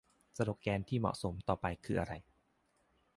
[0.37, 2.13] สโลแกนที่เหมาะสมต่อไปคืออะไร?